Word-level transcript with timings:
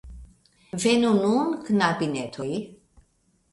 Venu 0.85 1.11
nun, 1.19 1.53
knabinetoj! 1.69 2.51